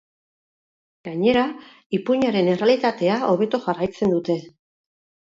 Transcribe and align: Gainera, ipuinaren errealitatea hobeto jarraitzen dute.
Gainera, 1.07 1.43
ipuinaren 1.99 2.51
errealitatea 2.57 3.21
hobeto 3.31 3.63
jarraitzen 3.71 4.19
dute. 4.21 4.43